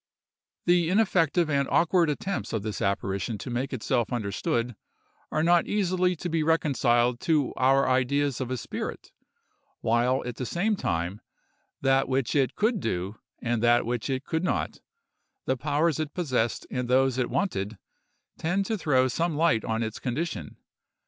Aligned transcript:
The 0.65 0.89
ineffective 0.89 1.47
and 1.47 1.67
awkward 1.69 2.09
attempts 2.09 2.53
of 2.53 2.63
this 2.63 2.81
apparition 2.81 3.37
to 3.37 3.51
make 3.51 3.71
itself 3.71 4.11
understood, 4.11 4.75
are 5.31 5.43
not 5.43 5.67
easily 5.67 6.15
to 6.15 6.27
be 6.27 6.41
reconciled 6.41 7.19
to 7.19 7.53
our 7.53 7.87
ideas 7.87 8.41
of 8.41 8.49
a 8.49 8.57
spirit, 8.57 9.11
while, 9.81 10.23
at 10.25 10.37
the 10.37 10.45
same 10.47 10.75
time, 10.75 11.21
that 11.81 12.09
which 12.09 12.33
it 12.33 12.55
could 12.55 12.79
do, 12.79 13.19
and 13.43 13.61
that 13.61 13.85
which 13.85 14.09
it 14.09 14.25
could 14.25 14.43
not—the 14.43 15.57
powers 15.57 15.99
it 15.99 16.15
possessed 16.15 16.65
and 16.71 16.87
those 16.87 17.19
it 17.19 17.29
wanted—tend 17.29 18.65
to 18.65 18.79
throw 18.79 19.07
some 19.07 19.35
light 19.37 19.63
on 19.63 19.83
its 19.83 19.99
condition. 19.99 20.57